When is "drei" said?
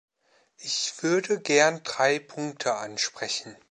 1.83-2.17